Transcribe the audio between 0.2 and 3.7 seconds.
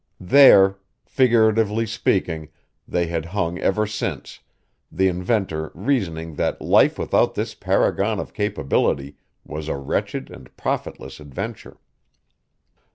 There, figuratively speaking, they had hung